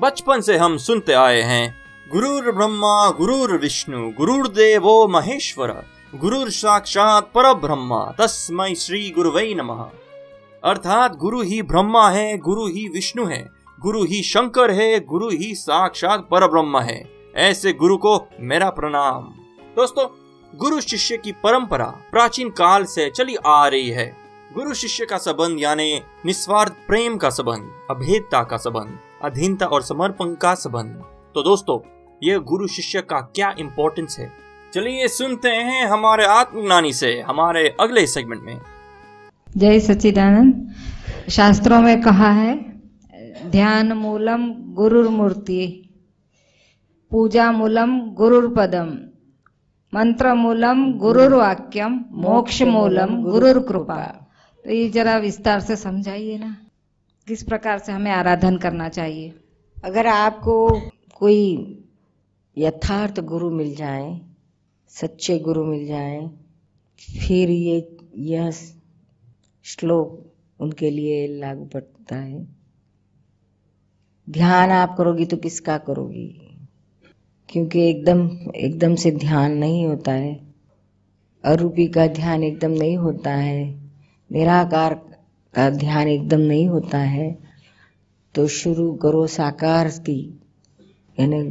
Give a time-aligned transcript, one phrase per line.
[0.00, 1.74] बचपन से हम सुनते आए हैं,
[2.12, 5.84] गुरुर ब्रह्मा, गुरुर विष्णु गुरुर देवो महेश्वर,
[6.14, 9.84] गुरुर साक्षात पर ब्रह्मा तस्मय श्री गुरुवै नमः।
[10.64, 15.54] अर्थात गुरु ही ब्रह्मा है, गुरु ही विष्णु है, गुरु ही शंकर है, गुरु ही
[15.54, 19.22] साक्षात पर ब्रह्म है, ऐसे गुरु को मेरा प्रणाम।
[19.76, 20.06] दोस्तों,
[20.58, 24.16] गुरु शिष्य की परंपरा प्राचीन काल से चली आ रही है।
[24.54, 30.34] गुरु शिष्य का संबंध यानी निस्वार्थ प्रेम का संबंध, अभेदता का संबंध। अधीनता और समर्पण
[30.34, 30.94] का संबंध।
[31.34, 31.78] तो दोस्तों
[32.22, 34.32] यह गुरु शिष्य का क्या इम्पोर्टेंस है?
[34.74, 38.60] चलिए सुनते हैं हमारे आत्मज्ञानी से, हमारे अगले सेगमेंट में।
[39.56, 40.74] जय सच्चिदानंद।
[41.30, 42.80] शास्त्रों में कहा है,
[43.46, 45.88] ध्यान मूलम गुरुर मूर्ति,
[47.10, 48.98] पूजा मूलम गुरुर पदम,
[49.94, 54.28] मंत्र मूलम गुरुर वाक्यम, मोक्ष मूलम गुरुर कृपा।
[54.64, 56.56] तो ये जरा विस्तार से समझाइए ना।
[57.28, 59.34] किस प्रकार से हमें आराधन करना चाहिए?
[59.84, 60.80] अगर आपको
[61.14, 61.78] कोई
[62.58, 64.20] यथार्थ गुरु मिल जाए,
[64.88, 66.30] सच्चे गुरु मिल जाए,
[67.00, 68.50] फिर ये, यह
[69.62, 72.48] श्लोक उनके लिए लागू पड़ता है।
[74.30, 76.56] ध्यान आप करोगी तो किसका करोगी?
[77.48, 80.54] क्योंकि एकदम एकदम से ध्यान नहीं होता है।
[81.44, 83.90] अरूपी का ध्यान एकदम नहीं होता है।
[84.32, 85.11] निराकार
[85.58, 87.38] ध्यान एकदम नहीं होता है
[88.34, 90.40] तो शुरू करो साकार की,
[91.20, 91.42] यानी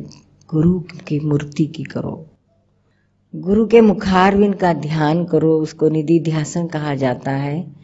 [0.50, 2.28] गुरु की मूर्ति की करो।
[3.36, 7.76] गुरु के मुखारविंद का ध्यान करो, उसको निधि ध्यासन कहा जाता है।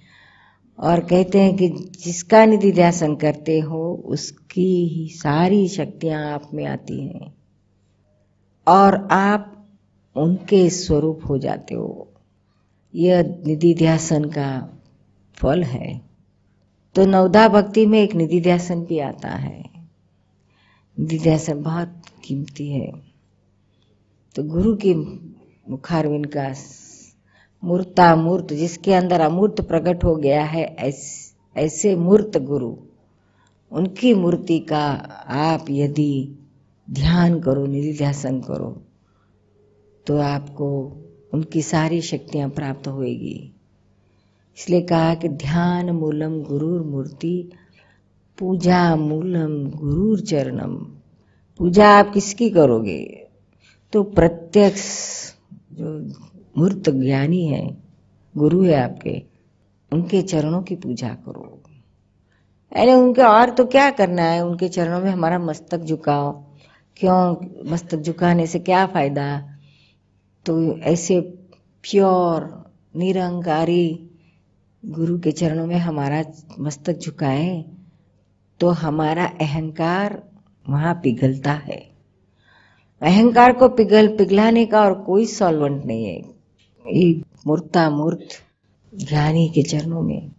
[0.80, 1.70] और कहते हैं कि
[2.04, 7.36] जिसका निधि ध्यासन करते हो, उसकी ही सारी शक्तियाँ आप में आती हैं।
[8.68, 9.68] और आप
[10.16, 12.14] उनके स्वरूप हो जाते हो।
[12.96, 14.77] यह निधि ध्यासन का
[15.38, 16.02] फल है।
[16.96, 19.64] तो नवदा भक्ति में एक निधि ध्यासन भी आता है।
[21.00, 22.92] निधि ध्यासन बहुत कीमती है।
[24.36, 24.94] तो गुरु की
[25.70, 26.54] मुखारविंद का
[27.64, 32.76] मूर्ता मूर्त जिसके अंदर अमूर्त प्रकट हो गया है ऐसे, ऐसे मूर्त गुरु
[33.72, 34.86] उनकी मूर्ति का
[35.28, 36.40] आप यदि
[36.90, 38.82] ध्यान करो निधि ध्यासन करो
[40.08, 40.68] तो आपको
[41.34, 43.54] उनकी सारी शक्तियाँ प्राप्त होएगी।
[44.58, 47.52] इसलिए कहा कि ध्यान मूलम गुरुर मूर्ति,
[48.38, 50.76] पूजा मूलम गुरुर चरणम।
[51.58, 53.28] पूजा आप किसकी करोगे?
[53.94, 54.84] तो प्रत्यक्ष
[55.74, 56.12] जो
[56.58, 57.78] मूर्त ज्ञानी है,
[58.38, 59.24] गुरु है आपके,
[59.94, 61.64] उनके चरणों की पूजा करो।
[62.76, 64.46] अरे उनके और तो क्या करना है?
[64.46, 66.44] उनके चरणों में हमारा मस्तक झुकाओ।
[66.98, 67.36] क्यों?
[67.72, 69.58] मस्तक झुकाने से क्या फ़ायदा?
[70.46, 71.22] तो ऐसे
[71.84, 74.07] प्योर, निरंकारी
[74.86, 76.24] गुरु के चरणों में हमारा
[76.60, 77.66] मस्तक झुकाए
[78.60, 80.24] तो हमारा अहंकार
[80.70, 81.90] वहाँ पिघलता है।
[83.02, 86.22] अहंकार को पिघल, पिघलाने का और कोई सॉल्वेंट नहीं है।
[86.88, 88.28] ये मूर्ता, मूर्त,
[88.96, 90.32] ज्ञानी के चरणों में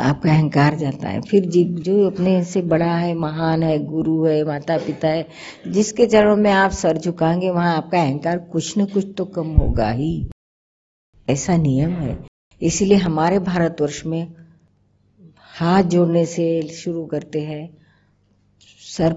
[0.00, 4.44] आपका अहंकार जाता है। फिर जी, जो अपने से बड़ा है, महान है, गुरु है
[4.44, 5.28] माता पिता है,
[5.68, 9.90] जिसके चरणों में आप सर झुकाएँगे, वहाँ आपका अहंकार कुछ न कुछ तो कम होगा
[9.90, 10.30] ही।
[11.30, 14.32] ऐसा नियम है। इसीलिए हमारे भारतवर्ष में
[15.38, 17.76] हाथ जोड़ने से शुरू करते हैं।
[18.96, 19.12] सर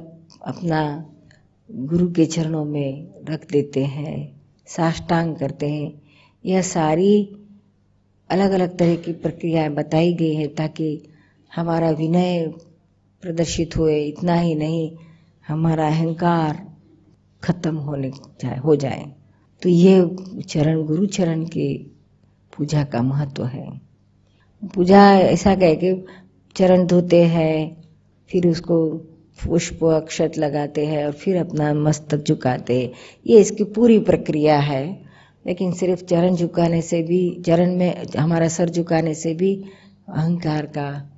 [0.46, 1.10] अपना
[1.72, 6.02] गुरु के चरणों में रख देते हैं, साष्टांग करते हैं।
[6.46, 7.38] यह सारी
[8.30, 11.04] अलग अलग तरह की प्रक्रियाएँ बताई गई है ताकि
[11.56, 12.54] हमारा विनय
[13.22, 14.92] प्रदर्शित हुए, इतना ही नहीं,
[15.48, 16.68] हमारा अहंकार
[17.44, 19.16] खत्म होने जाए, हो जाए।
[19.62, 21.97] तो ये चरण, गुरु चरण के
[22.58, 23.82] पूजा का महत्व है।
[24.76, 26.06] पूजा ऐसा कह के
[26.56, 27.84] चरण धोते हैं,
[28.30, 28.90] फिर उसको
[29.46, 32.94] पुष्प, अक्षत लगाते हैं और फिर अपना मस्तक झुकाते
[33.28, 35.08] ये इसकी पूरी प्रक्रिया है।
[35.46, 39.64] लेकिन सिर्फ़ चरण झुकाने से भी, चरण में हमारा सर झुकाने से भी
[40.10, 41.12] अहंकार का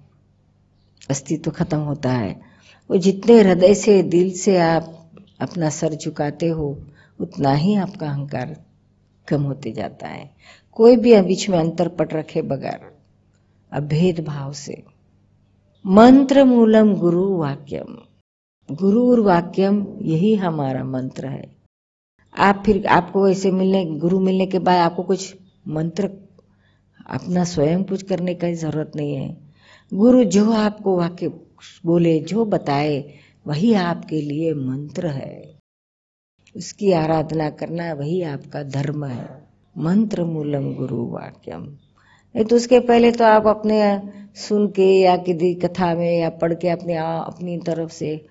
[1.10, 2.42] अस्तित्व खत्म होता है।
[2.92, 6.80] वो जितने हृदय से, दिल से आप अपना सर झुकाते हो,
[7.20, 8.58] उतना ही आपका अहंकार
[9.30, 10.36] कम होते जाता है।
[10.72, 12.98] कोई भी बीच में अंतर पट रखे बगैर
[13.74, 14.84] अभेद भाव से।
[15.86, 17.98] मंत्र मूलम गुरु वाक्यम।
[18.72, 21.56] गुरुर वाक्यम, यही हमारा मंत्र है।
[22.38, 25.36] आप फिर आपको ऐसे मिलने, गुरु मिलने के बाद आपको कुछ
[25.68, 26.10] मंत्र,
[27.08, 29.38] अपना स्वयं कुछ करने का ज़रूरत नहीं है।
[29.94, 31.28] गुरु जो आपको वाक्य
[31.86, 33.14] बोले, जो बताए,
[33.48, 35.59] वही आपके लिए मंत्र है।
[36.56, 39.44] उसकी आराधना करना वही आपका धर्म है।
[39.78, 41.64] मंत्र मूलम गुरु वाक्यम।
[42.36, 44.02] नहीं तो उसके पहले तो आप अपने
[44.36, 48.26] सुन के या किसी कथा में या पढ़ के अपने अपनी तरफ़ से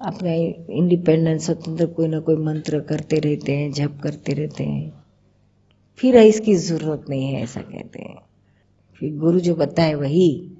[0.00, 5.04] अपने इंडिपेंडेंस स्वतंत्र कोई ना कोई मंत्र करते रहते हैं, जप करते रहते हैं।
[5.96, 8.16] फिर इसकी ज़रूरत नहीं है, ऐसा कहते हैं।
[8.94, 10.52] फिर गुरु जो बताए वही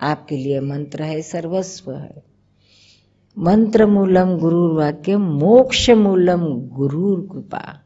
[0.00, 2.33] आपके लिए मंत्र है, सर्वस्व है।
[3.38, 7.80] मंत्र मूलम गुरु वाक्य मोक्ष मूलम गुरु कृपा।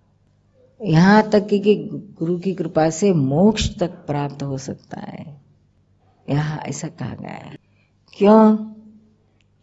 [0.84, 5.40] यहाँ तक कि, कि गुरु की कृपा से मोक्ष तक प्राप्त हो सकता है।
[6.30, 7.56] यहाँ ऐसा कहा गया है।
[8.16, 8.56] क्यों?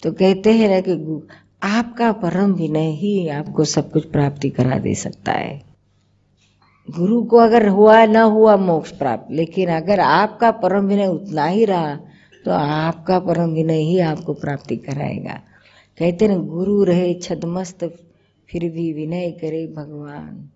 [0.03, 1.27] तो कहते हैं ना कि
[1.63, 5.63] आपका परम विनय ही आपको सब कुछ प्राप्ति करा दे सकता है।
[6.91, 11.65] गुरु को अगर हुआ ना हुआ मोक्ष प्राप्त लेकिन अगर आपका परम विनय उतना ही
[11.65, 11.95] रहा
[12.45, 15.41] तो आपका परम विनय ही आपको प्राप्ति कराएगा।
[15.97, 17.83] कहते ना गुरु रहे छदमस्त
[18.49, 20.49] फिर भी विनय करे भगवान।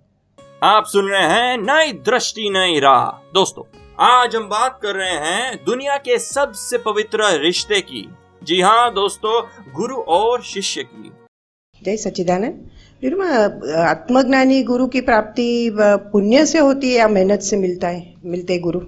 [0.63, 3.63] आप सुन रहे हैं नई दृष्टि नई राह। दोस्तों
[4.00, 8.03] आज हम बात कर रहे हैं दुनिया के सबसे पवित्र रिश्ते की।
[8.44, 9.41] जी हाँ दोस्तों
[9.74, 11.12] गुरु और शिष्य की।
[11.81, 15.50] जय सच्चिदानंद। आत्मज्ञानी गुरु की प्राप्ति
[15.80, 18.80] पुण्य से होती है या मेहनत से मिलता है मिलते गुरु?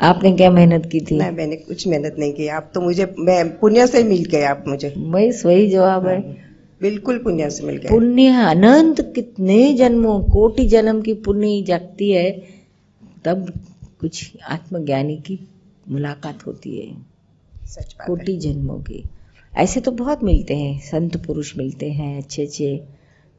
[0.00, 1.16] आपने क्या मेहनत की थी?
[1.16, 4.64] नहीं मैंने कुछ मेहनत नहीं की। आप तो मुझे मैं पुण्य से मिल गए आप
[4.68, 6.20] मुझे। बस वही जवाब है।
[6.82, 12.42] बिल्कुल पुण्य से मिल गए। पुण्य अनंत कितने जन्मों कोटि जन्म की पुण्य जागती है
[13.24, 13.60] तब
[14.00, 15.48] कुछ आत्मज्ञानी की
[15.88, 16.96] मुलाकात होती है।
[17.66, 19.02] सच कोटि जन्मों की।
[19.56, 22.84] ऐसे तो बहुत मिलते हैं संत पुरुष मिलते हैं अच्छे अच्छे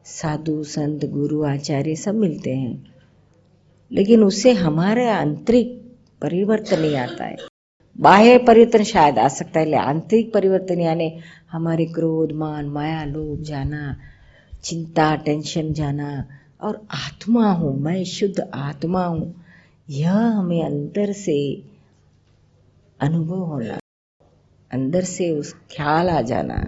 [0.06, 2.86] साधु संत गुरु आचार्य सब मिलते हैं।
[3.92, 5.85] लेकिन उससे हमारे आंतरिक
[6.22, 7.38] परिवर्तन नहीं आता है।
[7.96, 11.18] बाह्य परिवर्तन शायद आ सकता है आंतरिक परिवर्तन यानी
[11.52, 13.96] हमारे क्रोध, मान, माया, लोभ जाना,
[14.64, 16.26] चिंता, टेंशन जाना,
[16.62, 19.34] और आत्मा हूँ, मैं शुद्ध आत्मा हूँ,
[19.90, 21.38] यह हमें अंदर से
[23.00, 23.78] अनुभव होना,
[24.72, 26.66] अंदर से उस ख्याल आ जाना,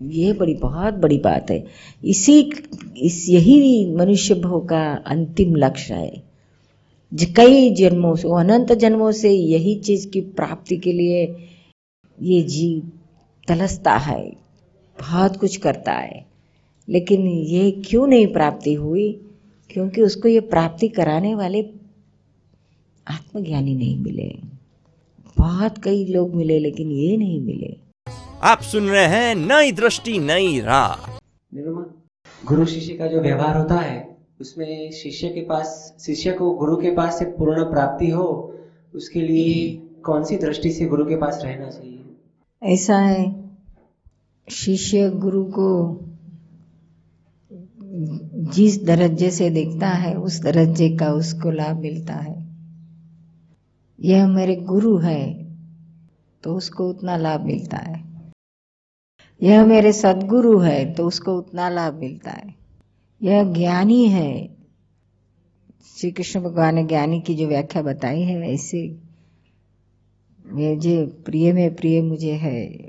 [0.00, 1.64] ये बड़ी, बहुत बड़ी बात है।
[2.04, 2.40] इसी,
[2.98, 6.23] इस यही मनुष्य भव का अंतिम लक्ष्य है।
[7.22, 11.48] कई जन्मों से अनंत जन्मों से यही चीज़ की प्राप्ति के लिए
[12.22, 12.92] ये जीव
[13.48, 14.30] तलसता है
[15.00, 16.26] बहुत कुछ करता है।
[16.88, 19.20] लेकिन ये क्यों नहीं प्राप्ति हुई?
[19.70, 21.62] क्योंकि उसको ये प्राप्ति कराने वाले
[23.08, 24.36] आत्मज्ञानी नहीं मिले।
[25.36, 27.76] बहुत कई लोग मिले लेकिन ये नहीं मिले।
[28.42, 31.18] आप सुन रहे हैं नई दृष्टि नई राह।
[32.46, 36.90] गुरु शिष्य का जो व्यवहार होता है उसमें शिष्य के पास, शिष्य को गुरु के
[36.90, 38.54] पास से पूर्ण प्राप्ति हो,
[38.94, 42.00] उसके लिए कौन सी दृष्टि से गुरु के पास रहना चाहिए?
[42.62, 43.50] ऐसा है,
[44.50, 46.00] शिष्य गुरु को
[48.54, 52.44] जिस दरज्जे से देखता है, उस दरज्जे का उसको लाभ मिलता है।
[54.00, 55.44] यह मेरे गुरु है
[56.42, 58.04] तो उसको उतना लाभ मिलता है।
[59.42, 62.63] यह मेरे सदगुरु है तो उसको उतना लाभ मिलता है।
[63.24, 64.56] यह ज्ञानी है।
[65.96, 68.96] श्री कृष्ण भगवान ने ज्ञानी की जो व्याख्या बताई है ऐसे
[70.52, 72.80] मुझे प्रिय में प्रिय मुझे है,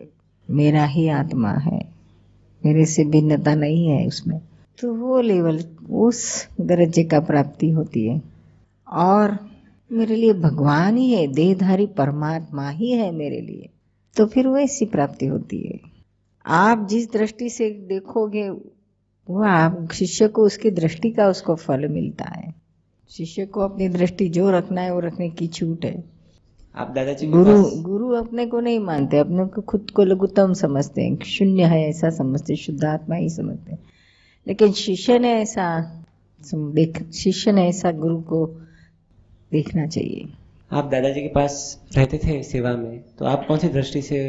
[0.50, 1.94] मेरा ही आत्मा है,
[2.66, 4.42] मेरे से भिन्नता नहीं है उसमें।
[4.82, 8.22] तो वो लेवल, उस दर्जे का प्राप्ति होती है।
[8.94, 9.50] और
[9.92, 13.70] मेरे लिए भगवान ही है, देहधारी परमात्मा ही है मेरे लिए।
[14.18, 15.80] तो फिर वैसी प्राप्ति होती है।
[16.46, 18.75] आप जिस दृष्टि से देखोगे
[19.30, 22.54] वो आप शिष्य को उसकी दृष्टि का उसको फल मिलता है।
[23.10, 26.04] शिष्य को अपनी दृष्टि जो रखना है वो रखने की छूट है।
[26.78, 31.18] आप दादाजी गुरु गुरु अपने को नहीं मानते अपने को खुद को लघुतम समझते हैं।
[31.18, 33.80] शून्य है ऐसा समझते शुद्ध आत्मा ही समझते हैं।
[34.48, 35.68] लेकिन शिष्य ने ऐसा
[36.54, 38.46] देख शिष्य ने ऐसा गुरु को
[39.52, 40.26] देखना चाहिए।
[40.72, 44.20] आप दादाजी के पास रहते थे सेवा में तो आप कौन सी दृष्टि से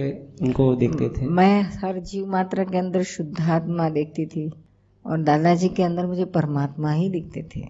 [0.43, 1.26] उनको देखते थे?
[1.26, 4.50] मैं हर जीव मात्रा के अंदर शुद्धात्मा देखती थी।
[5.06, 7.60] और दादाजी के अंदर मुझे परमात्मा ही दिखते थे।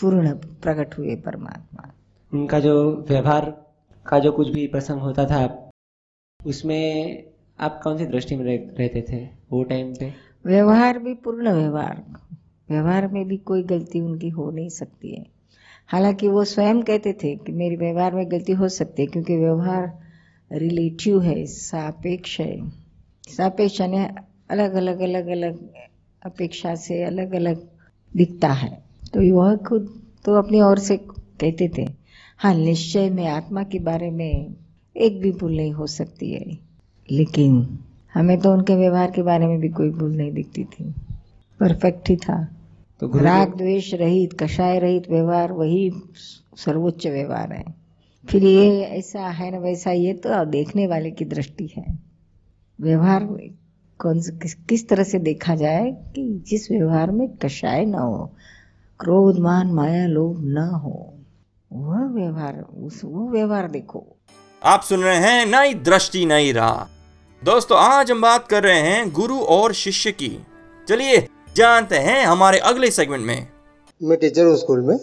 [0.00, 0.32] पूर्ण
[0.62, 1.90] प्रकट हुए परमात्मा।
[2.34, 3.66] उनका जो व्यवहार
[4.06, 5.70] का जो कुछ भी प्रसंग होता था
[6.46, 7.22] उसमें
[7.60, 8.44] आप कौन सी दृष्टि में
[8.78, 10.12] रहते थे वो टाइम पे?
[10.46, 12.04] व्यवहार भी पूर्ण व्यवहार।
[12.70, 15.26] व्यवहार में भी कोई गलती उनकी हो नहीं सकती है।
[15.88, 19.98] हालाँकि वो स्वयं कहते थे कि मेरे व्यवहार में गलती हो सकती है क्योंकि व्यवहार
[20.52, 22.70] रिलेटिव है सापेक्ष है।
[23.28, 23.98] सापेक्ष यानी
[24.50, 25.68] अलग अलग अलग अलग
[26.22, 27.66] अपेक्षा से अलग अलग
[28.14, 28.70] दिखता है।
[29.14, 29.88] तो वह खुद
[30.24, 31.86] तो अपनी ओर से कहते थे
[32.38, 34.54] हाँ निश्चय में आत्मा के बारे में
[34.96, 36.58] एक भी भूल नहीं हो सकती है।
[37.10, 37.78] लेकिन
[38.14, 40.84] हमें तो उनके व्यवहार के बारे में भी कोई भूल नहीं दिखती थी।
[41.60, 42.42] परफेक्ट ही था।
[43.00, 45.90] तो राग द्वेष रहित कषाय रहित व्यवहार वही
[46.56, 47.64] सर्वोच्च व्यवहार है।
[48.24, 51.98] फिर ये ऐसा है ना वैसा ये तो देखने वाले की दृष्टि है।
[52.80, 53.24] व्यवहार
[54.00, 58.30] कौन से किस, किस तरह से देखा जाए कि जिस व्यवहार में कषाय न हो
[59.00, 61.12] क्रोध मान माया लोभ न हो
[61.70, 64.04] वह व्यवहार उस वो व्यवहार देखो।
[64.62, 66.84] आप सुन रहे हैं नई दृष्टि नई राह।
[67.42, 70.30] दोस्तों आज हम बात कर रहे हैं गुरु और शिष्य की।
[70.88, 71.26] चलिए
[71.56, 73.46] जानते हैं हमारे अगले सेगमेंट में।
[74.00, 74.96] मैं टीचर हूँ स्कूल में।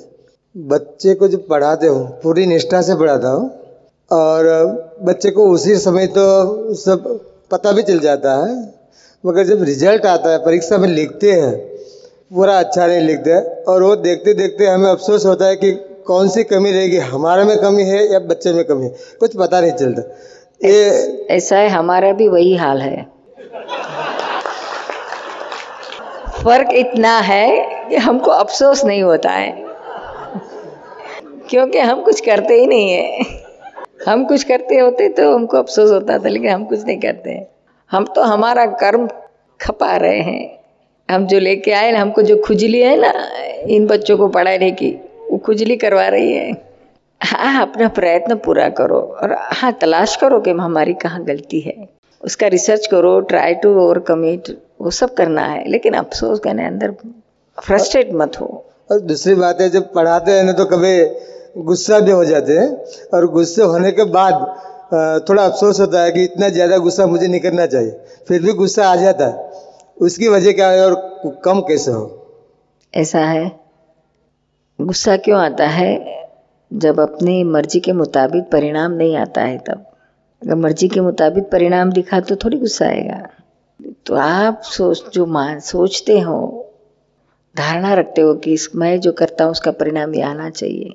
[0.56, 3.50] बच्चे को जब पढ़ाते हूँ पूरी निष्ठा से पढ़ाता हूँ
[4.12, 4.48] और
[5.04, 7.08] बच्चे को उसी समय तो सब
[7.52, 8.56] पता भी चल जाता है
[9.24, 11.52] मगर जब रिज़ल्ट आता है, परीक्षा में लिखते हैं
[12.32, 15.72] पूरा अच्छा नहीं लिखते और वो देखते देखते हमें अफसोस होता है कि
[16.08, 19.62] कौन सी कमी रहेगी, हमारे में कमी है या बच्चे में कमी है, कुछ पता
[19.62, 20.02] नहीं चलता।
[20.62, 23.06] ये ऐसा है, हमारा भी वही हाल है।
[26.44, 29.52] फ़र्क इतना है कि हमको अफसोस नहीं होता है,
[31.50, 33.26] क्योंकि हम कुछ करते ही नहीं है।
[34.08, 37.48] हम कुछ करते होते तो हमको अफसोस होता था, लेकिन हम कुछ नहीं करते हैं।
[37.94, 39.08] हम तो हमारा कर्म
[39.60, 40.60] खपा रहे हैं।
[41.10, 43.12] हम जो लेके आए ना हमको जो खुजली है ना,
[43.68, 44.90] इन बच्चों को पढ़ाने की,
[45.32, 46.52] वो खुजली करवा रही है।
[47.22, 51.76] हाँ अपना प्रयत्न पूरा करो और हाँ तलाश करो कि हमारी कहाँ गलती है।
[52.24, 54.50] उसका रिसर्च करो ट्राई टू ओवरकम इट
[54.82, 56.96] वो सब करना है। लेकिन अफसोस करने अंदर
[57.58, 58.48] फ्रस्ट्रेट मत हो।
[58.92, 62.70] और दूसरी बात है, जब पढ़ाते हैं ना तो कभी गुस्सा भी हो जाते हैं।
[63.14, 64.34] और गुस्से होने के बाद
[65.30, 67.92] थोड़ा अफसोस होता है कि इतना ज़्यादा गुस्सा मुझे नहीं करना चाहिए।
[68.28, 69.52] फिर भी गुस्सा आ जाता है।
[69.98, 70.96] उसकी वजह क्या है और
[71.46, 72.04] कम कैसे हो?
[72.94, 73.52] ऐसा है।
[74.80, 76.24] गुस्सा क्यों आता है?
[76.74, 79.86] जब अपनी मर्ज़ी के मुताबिक परिणाम नहीं आता है तब।
[80.42, 83.28] अगर मर्ज़ी के मुताबिक परिणाम दिखा तो थोड़ी गुस्सा आएगा।
[84.06, 86.40] तो आप सोच, जो मान, सोचते हो,
[87.56, 90.90] धारणा रखते हो कि मैं जो करता हूँ उसका परिणाम ये आना चाहिए।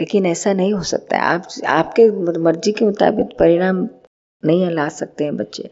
[0.00, 3.88] लेकिन ऐसा नहीं हो सकता है। आप, आपके मर्ज़ी के मुताबिक परिणाम
[4.42, 5.70] नहीं ला सकते हैं बच्चे।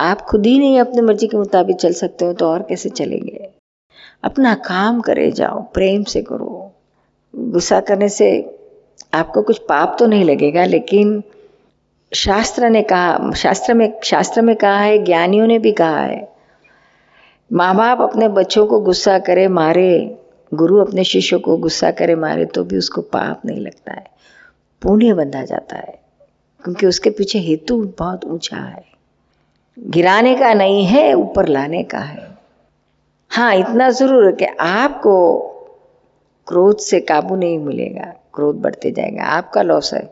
[0.00, 3.48] आप खुद ही नहीं अपनी मर्ज़ी के मुताबिक चल सकते हो तो और कैसे चलेंगे?
[4.24, 6.72] अपना काम करे जाओ, प्रेम से करो।
[7.34, 8.28] गुस्सा करने से
[9.14, 11.22] आपको कुछ पाप तो नहीं लगेगा, लेकिन
[12.12, 16.28] शास्त्र ने कहा, शास्त्र में शास्त्र में कहा है, ज्ञानियों ने भी कहा है
[17.50, 20.18] माँ बाप अपने बच्चों को गुस्सा करे, मारे
[20.52, 24.04] गुरु अपने शिष्यों को गुस्सा करे मारे तो भी उसको पाप नहीं लगता है।
[24.82, 25.98] पुण्य बंधा जाता है,
[26.64, 28.84] क्योंकि उसके पीछे हेतु बहुत ऊँचा है।
[29.78, 32.28] गिराने का नहीं है, ऊपर लाने का है।
[33.30, 35.38] हाँ इतना ज़रूर है कि आपको
[36.46, 40.08] क्रोध से काबू नहीं मिलेगा, क्रोध बढ़ते जाएगा। आपका लॉस है,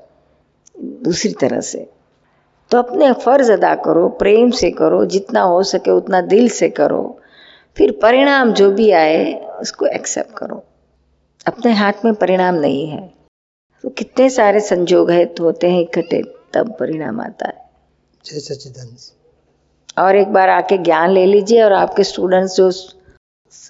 [0.77, 1.87] दूसरी तरह से।
[2.71, 7.19] तो अपने फ़र्ज़ अदा करो, प्रेम से करो, जितना हो सके उतना दिल से करो।
[7.77, 10.63] फिर परिणाम जो भी आए उसको एक्सेप्ट करो।
[11.47, 13.13] अपने हाथ में परिणाम नहीं है।
[13.85, 16.23] तो कितने सारे संजोग है तो होते हैं इकट्ठे
[16.55, 17.65] तब परिणाम आता है।
[18.25, 18.41] जय
[19.99, 22.71] और एक बार आके ज्ञान ले लीजिए और आपके स्टूडेंट्स जो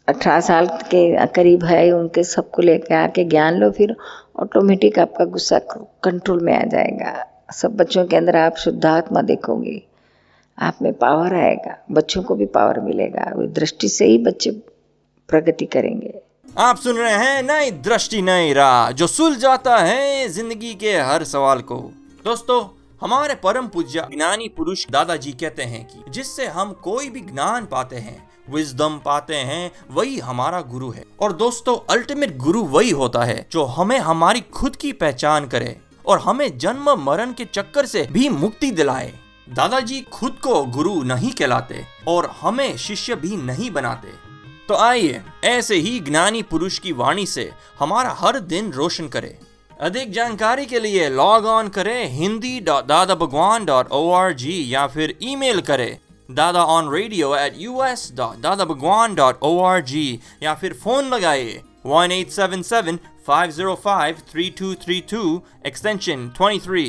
[0.08, 3.96] अठारह साल के करीब है उनके सबको लेकर आके ज्ञान लो फिर
[4.36, 5.58] ऑटोमेटिक आपका गुस्सा
[6.04, 7.12] कंट्रोल में आ जाएगा।
[7.52, 9.82] सब बच्चों के अंदर आप शुद्धात्मा देखोगे।
[10.58, 14.50] आप में पावर आएगा, बच्चों को भी पावर मिलेगा। दृष्टि से ही बच्चे
[15.28, 16.14] प्रगति करेंगे।
[16.58, 21.24] आप सुन रहे हैं नई दृष्टि, नई राह, जो सुल जाता है ज़िंदगी के हर
[21.24, 21.76] सवाल को।
[22.24, 22.62] दोस्तों,
[23.00, 27.96] हमारे परम पूज्य ज्ञानी पुरुष दादाजी कहते हैं कि जिससे हम कोई भी ज्ञान पाते
[27.96, 28.16] हैं
[28.50, 33.64] विजडम पाते हैं, वही हमारा गुरु है। और दोस्तों अल्टीमेट गुरु वही होता है जो
[33.64, 38.70] हमें हमारी खुद की पहचान करे और हमें जन्म, मरण के चक्कर से भी मुक्ति
[38.70, 39.12] दिलाए।
[39.46, 44.12] दादाजी खुद को गुरु नहीं कहलाते और हमें शिष्य भी नहीं बनाते।
[44.68, 49.36] तो आइए, ऐसे ही ज्ञानी पुरुष की वाणी से हमारा हर दिन रोशन करे।
[49.80, 54.74] अधिक जानकारी के लिए लॉग ऑन करें Hindi dot Dada Bhagwan dot O R G
[54.74, 55.98] या फिर ईमेल करें
[56.30, 60.72] Dada on radio at U S dot Dada Bhagwan dot O R G या फिर
[60.84, 66.64] फ़ोन लगाइए one eight seven seven five zero five three two three two extension twenty
[66.66, 66.84] three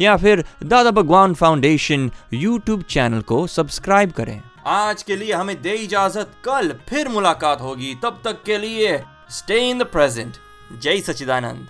[0.00, 5.74] या फिर Dada Bhagwan foundation YouTube channel को subscribe करें। आज के लिए हमें दे
[5.84, 10.36] इजाज़त कल फिर मुलाकात होगी। तब तक के लिए स्टे इन द प्रेजेंट
[10.82, 11.66] जय सचिदानंद